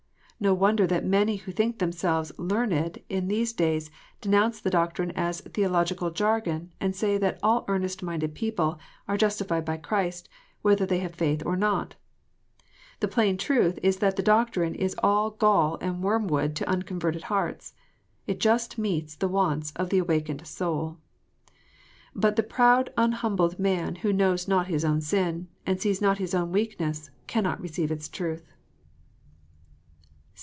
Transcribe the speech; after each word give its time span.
No 0.43 0.55
wonder 0.55 0.87
that 0.87 1.05
many 1.05 1.35
who 1.35 1.51
think 1.51 1.77
themselves 1.77 2.31
learned 2.35 3.03
in 3.09 3.27
these 3.27 3.53
days 3.53 3.91
denounce 4.21 4.59
the 4.59 4.71
doctrine 4.71 5.11
as 5.11 5.41
theological 5.41 6.09
jargon, 6.09 6.73
and 6.81 6.95
say 6.95 7.19
that 7.19 7.37
all" 7.43 7.63
earnest 7.67 8.01
minded 8.01 8.33
people" 8.33 8.79
are 9.07 9.17
justified 9.17 9.65
by 9.65 9.77
Christ, 9.77 10.29
whether 10.63 10.83
they 10.83 10.97
have 10.97 11.13
faith 11.13 11.45
or 11.45 11.55
not! 11.55 11.93
The 13.01 13.07
plain 13.07 13.37
truth 13.37 13.77
is 13.83 13.97
that 13.97 14.15
the 14.15 14.23
doctrine 14.23 14.73
is 14.73 14.95
all 15.03 15.29
gall 15.29 15.77
and 15.79 16.01
wormwood 16.01 16.55
to 16.55 16.67
unconverted 16.67 17.25
hearts. 17.25 17.75
It 18.25 18.39
just 18.39 18.79
meets 18.79 19.13
the 19.15 19.27
wants 19.27 19.71
of 19.75 19.91
the 19.91 19.99
awakened 19.99 20.47
soul. 20.47 20.97
But 22.15 22.35
the 22.35 22.41
proud 22.41 22.89
unhumbled 22.97 23.59
man 23.59 23.97
who 23.97 24.11
knows 24.11 24.47
not 24.47 24.65
his 24.69 24.83
own 24.83 25.01
sin, 25.01 25.49
and 25.67 25.79
sees 25.79 26.01
not 26.01 26.17
his 26.17 26.33
own 26.33 26.51
weakness, 26.51 27.11
cannot 27.27 27.61
receive 27.61 27.91
its 27.91 28.09
truth. 28.09 28.51